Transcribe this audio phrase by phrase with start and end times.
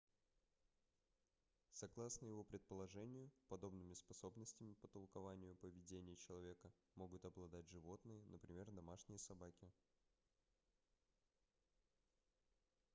[1.73, 9.69] согласно его предположению подобными способностями по толкованию поведения человека могут обладать животные например домашние собаки